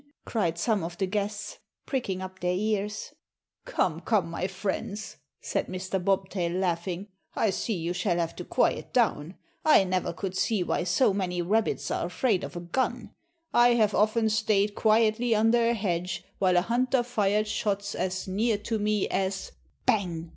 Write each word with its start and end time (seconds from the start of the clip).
cried 0.25 0.57
some 0.57 0.83
of 0.83 0.97
the 0.97 1.05
guests, 1.05 1.59
pricking 1.85 2.23
up 2.23 2.39
their 2.39 2.55
ears. 2.55 3.13
"Come, 3.65 3.99
come, 4.01 4.31
my 4.31 4.47
friends," 4.47 5.17
said 5.41 5.67
Mr. 5.67 6.03
Bobtail, 6.03 6.53
laughing, 6.53 7.09
"I 7.35 7.51
see 7.51 7.87
I 7.87 7.91
shall 7.91 8.17
have 8.17 8.35
to 8.37 8.43
quiet 8.43 8.89
you. 8.95 9.35
I 9.63 9.83
never 9.83 10.11
could 10.11 10.35
see 10.35 10.63
why 10.63 10.85
so 10.85 11.13
many 11.13 11.43
rabbits 11.43 11.91
are 11.91 12.07
afraid 12.07 12.43
of 12.43 12.55
a 12.55 12.61
gun! 12.61 13.13
I 13.53 13.75
have 13.75 13.93
often 13.93 14.29
stayed 14.29 14.73
quietly 14.73 15.35
under 15.35 15.69
a 15.69 15.75
hedge 15.75 16.23
while 16.39 16.57
a 16.57 16.61
hunter 16.61 17.03
fired 17.03 17.45
shots 17.47 17.93
as 17.93 18.27
near 18.27 18.57
to 18.57 18.79
me 18.79 19.07
as" 19.07 19.51
"Bang! 19.85 20.29